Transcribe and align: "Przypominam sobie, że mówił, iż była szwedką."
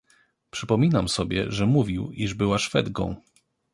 "Przypominam 0.51 1.09
sobie, 1.09 1.51
że 1.51 1.65
mówił, 1.65 2.11
iż 2.11 2.33
była 2.33 2.57
szwedką." 2.57 3.15